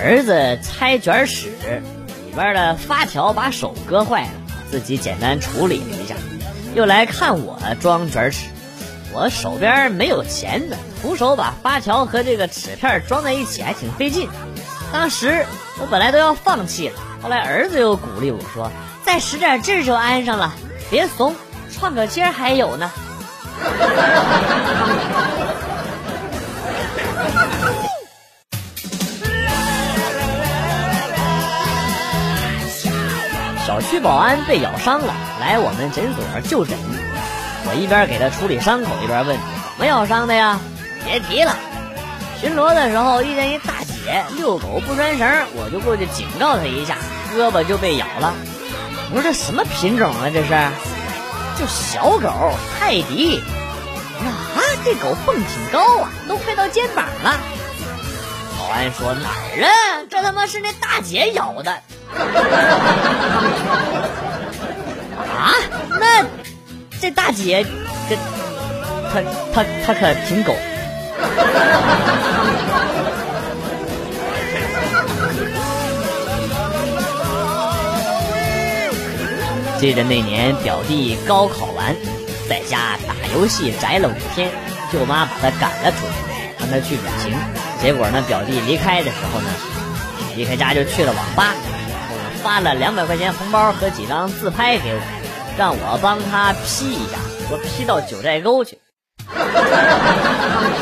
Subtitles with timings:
[0.00, 1.48] 儿子拆卷尺，
[2.26, 4.30] 里边的发条把手割坏了，
[4.70, 6.14] 自己简单处理了一下，
[6.74, 8.46] 又来看我装卷尺。
[9.12, 14.28] 我手边没有钳子，徒手把发条和这个尺片装在一起还挺费劲。
[14.92, 15.46] 当时
[15.80, 18.72] 我本来都要放弃了，后来儿子又鼓励我说
[19.06, 20.52] ：“再使点劲就安上了，
[20.90, 21.36] 别怂，
[21.72, 22.90] 创可贴还有呢。”
[33.84, 36.76] 区保安被咬伤了，来我们诊所就诊。
[37.66, 39.36] 我一边给他处理伤口，一边问
[39.76, 40.60] ：“怎么咬伤的呀？”
[41.04, 41.56] 别提了。
[42.40, 46.96] 巡逻的时候遇见一大姐遛狗不拴绳，我就过去警告她一下，
[47.34, 48.34] 胳膊就被咬了。
[49.10, 50.28] 我说这什么品种啊？
[50.32, 50.50] 这是？
[51.58, 53.40] 就小狗泰迪。
[54.20, 57.38] 啊，这狗蹦挺高啊，都快到肩膀了。
[58.58, 60.04] 保安说哪儿啊？
[60.10, 61.80] 这他妈是那大姐咬的。
[65.36, 65.52] 啊？
[66.00, 66.24] 那
[67.00, 67.66] 这大姐，
[68.08, 68.16] 这
[69.12, 69.20] 她
[69.52, 70.54] 她她可挺狗。
[79.78, 81.94] 记得那年表弟高考完，
[82.48, 84.50] 在家打游戏宅了五天，
[84.90, 86.12] 舅妈把他赶了出去，
[86.58, 87.34] 让他去旅行。
[87.82, 89.50] 结果呢，表弟离开的时候呢，
[90.36, 91.52] 离开家就去了网吧，
[92.44, 95.00] 发了两百块钱红包和几张自拍给我，
[95.56, 97.16] 让我帮他 P 一下，
[97.48, 98.78] 说 P 到九寨沟去。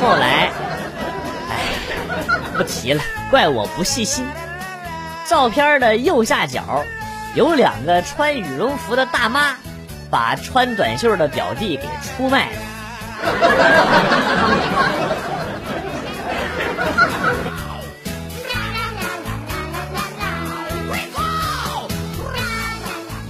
[0.00, 0.50] 后来，
[1.48, 1.72] 哎，
[2.56, 4.26] 不提了，怪我不细心。
[5.24, 6.82] 照片的右下角
[7.36, 9.54] 有两个穿羽绒服的大妈，
[10.10, 12.56] 把穿短袖的表弟给出卖了。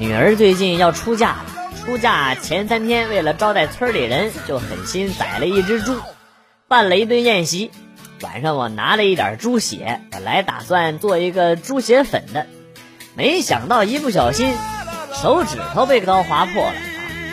[0.02, 1.46] 女儿最近要出嫁了。
[1.84, 5.94] 出嫁前三天，为了招待村里人，就狠心宰了一只猪，
[6.66, 7.70] 办了一顿宴席。
[8.20, 12.48] 晚上我拿了一点猪血，本来打算做一个猪血粉的，
[13.14, 14.52] 没想到一不小心
[15.14, 16.74] 手指头被刀划破了，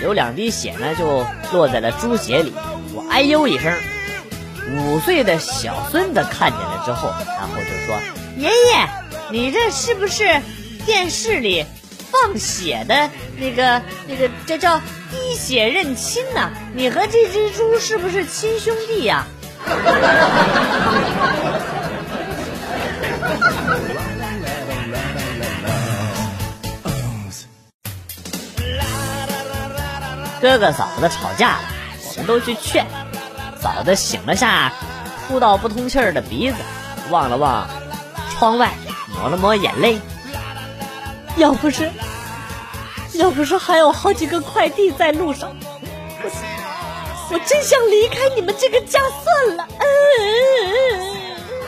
[0.04, 2.54] 有两滴血呢就落在了猪血里。
[2.94, 3.74] 我哎呦一声，
[4.76, 7.98] 五岁的小孙子看见了之后，然后就说
[8.38, 8.88] ：“爷爷，
[9.32, 10.40] 你这是不是
[10.86, 11.66] 电视里？”
[12.12, 14.80] 放血的那个那个，这叫
[15.12, 16.50] 滴血认亲呐！
[16.74, 19.26] 你和这只猪是不是亲兄弟呀？
[30.42, 31.60] 哥哥嫂子吵架了，
[32.10, 32.86] 我们都去劝。
[33.62, 34.72] 嫂子醒了下，
[35.28, 36.58] 哭到不通气儿的鼻子，
[37.10, 37.70] 望了望
[38.38, 38.72] 窗外，
[39.14, 40.00] 抹了抹眼泪。
[41.40, 41.90] 要不是，
[43.14, 45.56] 要不是还有好几个快递在路上，
[47.32, 49.66] 我真想离开你们这个家算了。
[49.80, 49.86] 嗯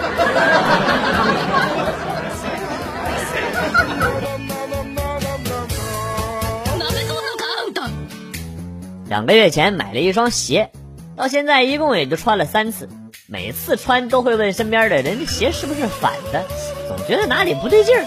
[9.08, 10.72] 两个月前买了一双鞋，
[11.16, 12.90] 到现在一共也就穿了三次，
[13.28, 16.44] 每次穿都会问身边的人：这鞋是不是反的？
[16.90, 18.06] 总觉得哪里不对劲儿。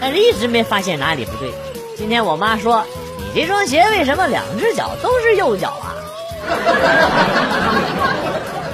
[0.00, 1.52] 但是一直没发现哪里不对。
[1.96, 2.84] 今天我妈说
[3.32, 5.94] ：“你这双鞋为什么两只脚都是右脚啊？”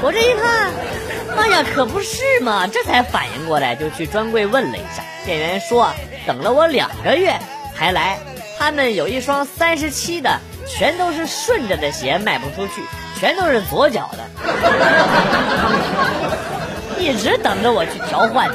[0.03, 0.73] 我这一看，
[1.37, 2.67] 哎呀，可不是嘛！
[2.67, 5.93] 这才反应过来，就去专柜问了一下，店员说
[6.27, 7.39] 等了我两个月
[7.77, 8.19] 才来。
[8.59, 12.83] 他们有一双三十七的，全都是顺着的鞋，卖不出去，
[13.19, 14.19] 全都是左脚的，
[16.99, 18.51] 一直等着我去调换。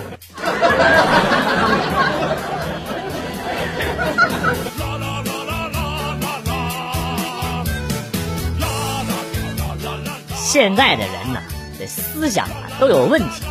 [10.56, 11.42] 现在的人呢，
[11.78, 13.44] 这思想啊都有问题。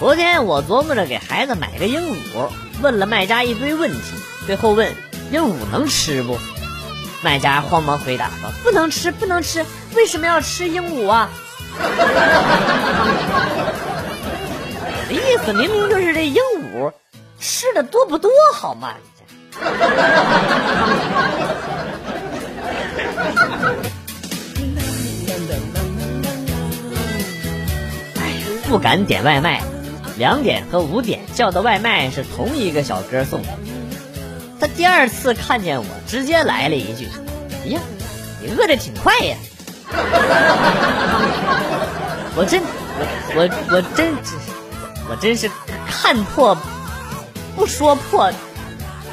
[0.00, 2.50] 昨天我琢磨着给孩子买个鹦鹉，
[2.82, 4.00] 问了卖家一堆问题，
[4.44, 4.92] 最后问
[5.30, 6.40] 鹦鹉能吃不？
[7.22, 9.64] 卖家慌忙回答说不能吃，不能吃。
[9.94, 11.30] 为什么要吃鹦鹉啊？
[14.98, 16.42] 我的意思明明就是这鹦
[16.74, 16.92] 鹉
[17.38, 18.94] 吃的多不多好吗？
[28.72, 29.60] 不敢点外卖，
[30.16, 33.48] 两点和五点叫的外卖是同一个小哥送的。
[34.58, 37.06] 他第二次看见我，直接来了一句
[37.68, 37.78] ：“呀，
[38.40, 39.36] 你饿的挺快呀！”
[42.34, 42.62] 我真
[43.34, 43.42] 我我
[43.76, 44.14] 我真
[45.10, 45.50] 我真是
[45.86, 46.56] 看破
[47.54, 48.32] 不说破，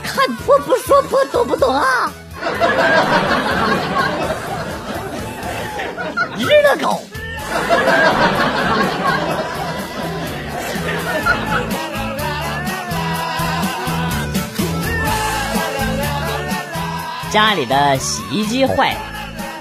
[0.01, 2.09] 看破不说破，懂不懂啊？
[6.39, 7.01] 日了狗！
[17.31, 18.99] 家里的洗衣机坏了，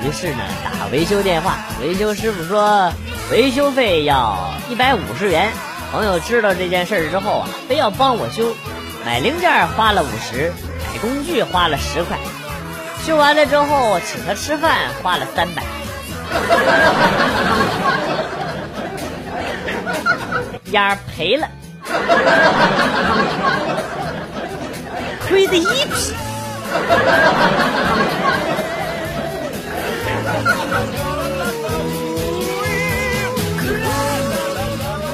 [0.03, 2.93] 于是呢打维修电话，维修师傅说
[3.31, 5.51] 维修费要一百五十元。
[5.93, 8.55] 朋友知道这件事之后啊，非要帮我修，
[9.05, 10.53] 买零件花了五十，
[10.93, 12.17] 买工具花了十块，
[13.07, 15.63] 修完了之后请他吃饭花了三百，
[20.73, 21.49] 丫赔了，
[25.29, 26.15] 亏的一批。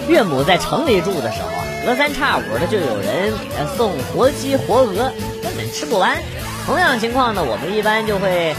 [0.06, 1.48] 岳母在城里住的时候，
[1.84, 5.10] 隔三差五的就有人给她送活鸡活鹅，
[5.42, 6.22] 根本吃不完。
[6.66, 8.54] 同样情况呢，我们一般就会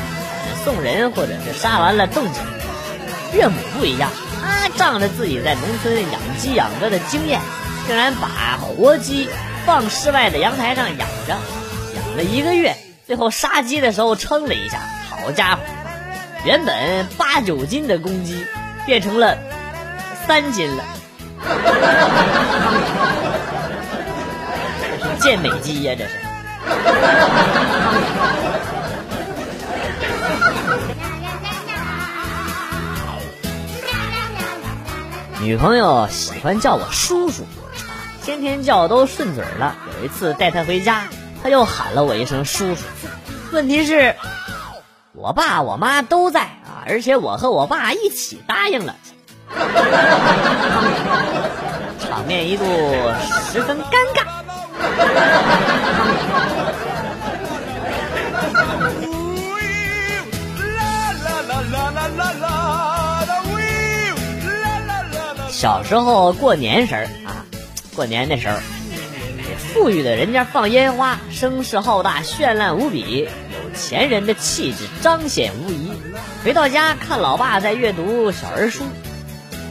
[0.63, 2.45] 送人或者是杀完了冻起来。
[3.33, 4.09] 岳母不一样，
[4.43, 7.39] 她仗着自己在农村养鸡养鹅的经验，
[7.87, 9.29] 竟然把活鸡
[9.65, 11.37] 放室外的阳台上养着，
[11.95, 12.75] 养了一个月。
[13.05, 15.61] 最后杀鸡的时候称了一下，好家伙，
[16.43, 18.47] 原本八九斤的公鸡
[18.87, 19.37] 变成了
[20.25, 20.83] 三斤了，
[24.99, 26.13] 是 健美鸡呀，这是。
[35.41, 37.45] 女朋友喜欢叫我叔叔，
[38.23, 39.75] 天天叫都顺嘴了。
[39.99, 41.03] 有一次带她回家。
[41.43, 42.81] 她又喊了我一声叔叔，
[43.55, 44.13] 问题是，
[45.13, 48.93] 我爸我妈都在啊，而且我和我爸一起答应了，
[52.01, 52.65] 场面一度
[53.49, 54.25] 十分尴尬。
[65.49, 67.45] 小时候过年时儿啊，
[67.95, 68.57] 过年的时候。
[69.73, 73.27] 富裕的人家放烟花，声势浩大，绚烂无比，
[73.75, 75.91] 前人的气质彰显无疑。
[76.43, 78.83] 回到家看老爸在阅读小人书，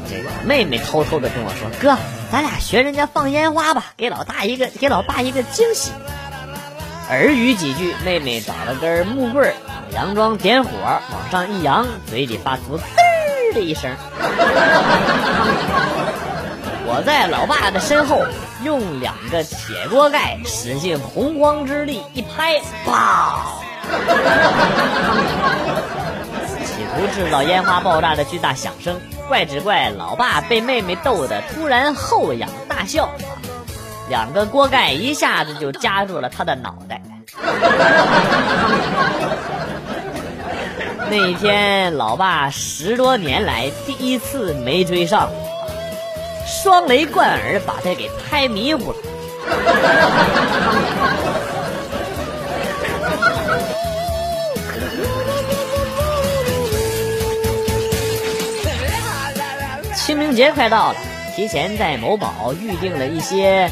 [0.08, 1.96] 这个妹妹偷偷的跟我说：“哥，
[2.30, 5.90] 咱俩学人家放烟花吧，给老大一个，给老爸一个惊喜。”
[7.10, 9.52] 耳语几句，妹妹找了根木棍，
[9.92, 13.90] 佯装点火，往上一扬，嘴里发出“嘚”的一声。
[16.86, 18.22] 我在老爸的身后。
[18.62, 23.62] 用两个铁锅盖使尽洪荒之力一拍，爆！
[26.64, 28.98] 企图制造烟花爆炸的巨大响声。
[29.26, 33.08] 怪只怪老爸被妹妹逗得突然后仰大笑，
[34.10, 37.00] 两个锅盖一下子就夹住了他的脑袋。
[41.10, 45.30] 那天，老爸十多年来第一次没追上。
[46.46, 48.96] 双雷贯耳，把他给拍迷糊了。
[60.34, 60.96] 清明节快到了，
[61.36, 63.70] 提前在某宝预定了一些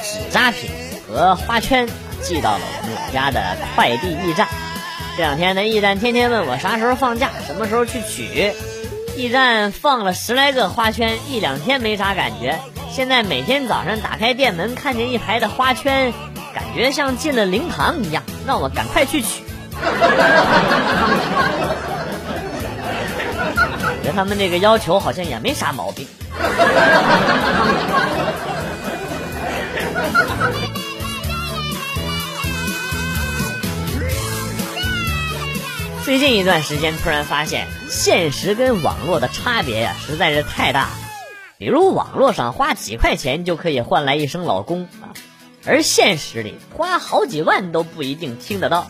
[0.00, 0.70] 纸扎品
[1.08, 1.88] 和花圈，
[2.22, 4.46] 寄到了我们老家的快递驿站。
[5.16, 8.52] 这两天呢，驿站天天问我啥时候放假，什么时候去取。
[9.16, 12.60] 驿站放了十来个花圈，一两天没啥感觉。
[12.92, 16.12] 现在每天早上打开店门，看见一排的花圈，
[16.54, 19.42] 感觉像进了灵堂一样，让我赶快去取。
[24.04, 26.06] 觉得他们这个要求好像也没啥毛病。
[36.04, 40.90] 最近一段时间，突然发现现实跟网络的差别呀，实在是太大了。
[41.56, 45.16] 比如网络上花几块钱就可以换来一声老公啊，
[45.64, 48.86] 而现实里花好几万都不一定听得到。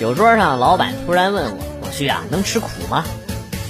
[0.00, 3.04] 酒桌上，老板突然问我：“老徐啊，能吃苦吗？”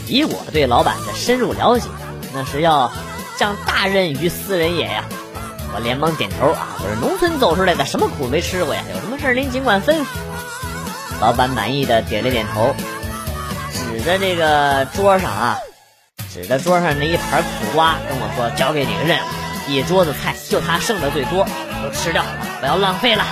[0.06, 1.88] 以我对老板的深入了解，
[2.32, 2.92] 那是要
[3.36, 5.02] 降大任于斯人也呀！
[5.74, 8.80] 我连忙点头啊，我是农村走出来的，什么苦没吃过呀？
[8.94, 10.04] 有什么事您尽管吩咐。
[11.20, 12.76] 老板满意的点了点头，
[13.72, 15.58] 指着这个桌上啊，
[16.32, 19.22] 指着桌上那一盘苦瓜，跟我说：“交给你个任务，
[19.66, 21.44] 一桌子菜就他剩的最多，
[21.82, 22.22] 都吃掉，
[22.60, 23.24] 不要浪费了。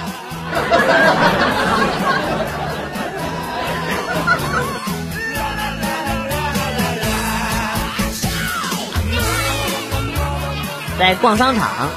[10.99, 11.91] 在逛商场、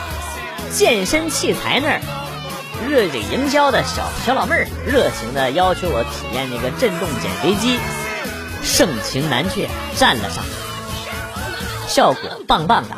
[0.72, 2.00] 健身器材那儿，
[2.88, 7.79] 热这营销的小小老妹儿热情的要求我体验那个震动减肥机，
[8.62, 9.67] 盛情难却，
[9.98, 10.51] 站了上去，
[11.88, 12.96] 效果棒棒的，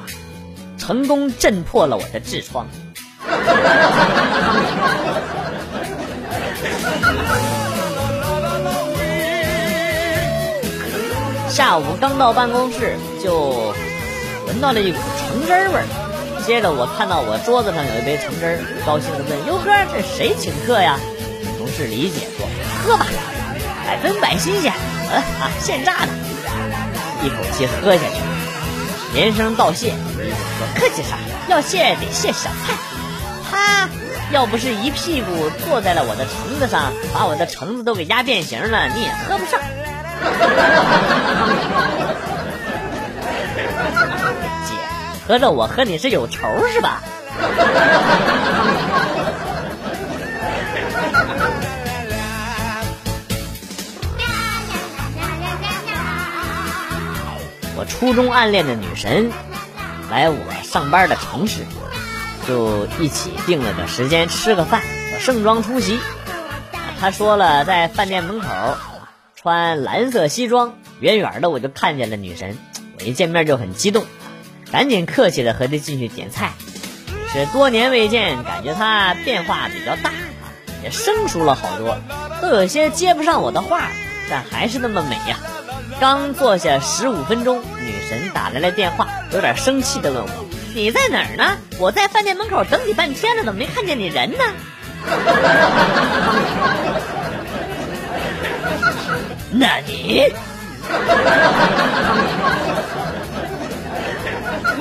[0.78, 2.68] 成功震破了我的痔疮。
[11.50, 13.74] 下午刚到办公室，就
[14.48, 15.86] 闻到了一股橙汁味儿。
[16.46, 21.00] 接着我看到我桌子上有一杯橙汁儿，高兴的问：“优哥，这谁请客呀？”
[21.58, 22.46] 同事李姐说
[22.84, 23.06] ：“喝吧，
[23.88, 24.74] 百分百新鲜，
[25.10, 26.12] 嗯啊，现榨的。”
[27.24, 28.20] 一口气喝下去，
[29.14, 29.94] 连声道谢。
[30.20, 31.16] 李姐说：“客气啥？
[31.48, 32.74] 要谢得谢小蔡。
[33.50, 33.88] 他
[34.32, 39.62] 要不是一屁股坐在了我的橙子上，把我的橙子都给压变形了，你也喝不上。”
[45.28, 47.02] 合着我和你是有仇是吧？
[57.76, 59.32] 我初中暗恋的女神
[60.12, 61.66] 来我上班的城市，
[62.48, 64.82] 就一起定了个时间吃个饭。
[65.14, 66.00] 我盛装出席，
[67.00, 68.48] 她说了在饭店门口。
[69.36, 72.58] 穿蓝色西装，远远的我就看见了女神，
[72.98, 74.06] 我一见面就很激动，
[74.74, 76.54] 赶紧客气的和他进去点菜。
[77.32, 80.10] 是多年未见，感觉他变化比较大，
[80.84, 81.96] 也生疏了好多，
[82.42, 83.92] 都有些接不上我的话，
[84.32, 85.38] 但还是那么美呀。
[86.00, 90.30] 刚坐下十五分钟，女神打来了电话，有点生气的问我
[90.74, 91.56] ：“你在哪儿呢？
[91.80, 94.40] 我在饭店门口等你半天了，怎么没看见你人呢？”
[99.52, 100.34] 那你？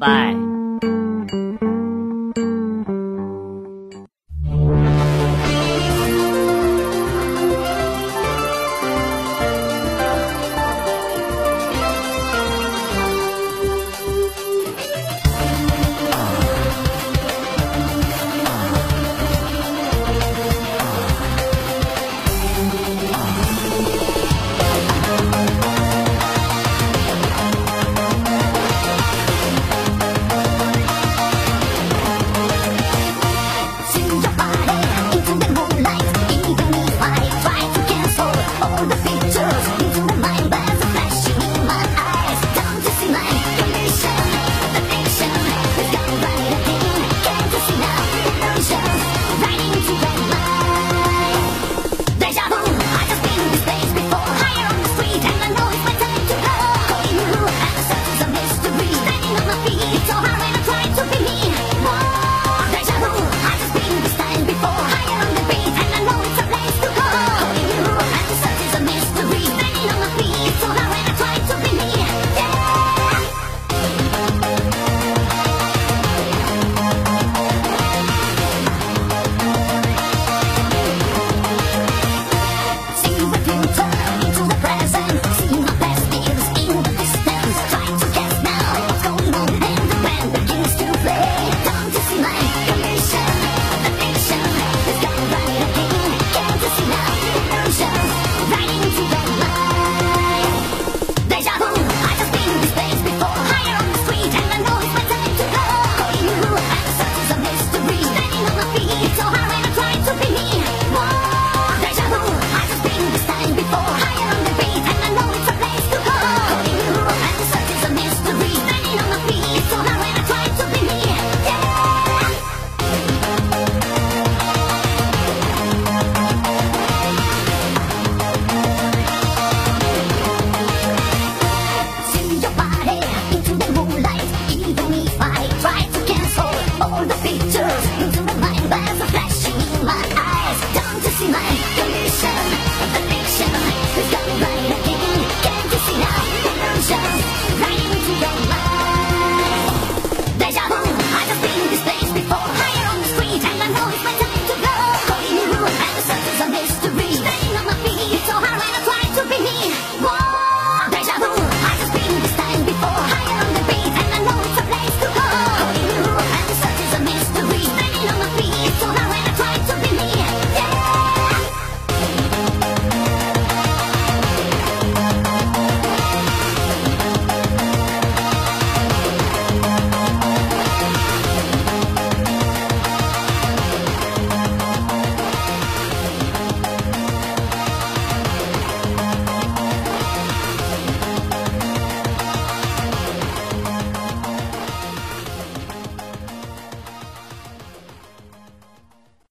[0.00, 0.49] 拜。